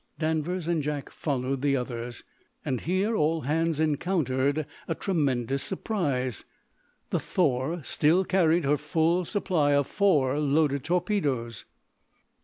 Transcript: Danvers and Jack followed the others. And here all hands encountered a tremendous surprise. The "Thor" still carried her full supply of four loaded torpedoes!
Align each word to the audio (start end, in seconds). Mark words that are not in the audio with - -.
Danvers 0.17 0.67
and 0.67 0.81
Jack 0.81 1.11
followed 1.11 1.61
the 1.61 1.77
others. 1.77 2.23
And 2.65 2.81
here 2.81 3.15
all 3.15 3.41
hands 3.41 3.79
encountered 3.79 4.65
a 4.87 4.95
tremendous 4.95 5.61
surprise. 5.61 6.43
The 7.11 7.19
"Thor" 7.19 7.83
still 7.83 8.25
carried 8.25 8.65
her 8.65 8.77
full 8.77 9.25
supply 9.25 9.73
of 9.73 9.85
four 9.85 10.39
loaded 10.39 10.83
torpedoes! 10.85 11.65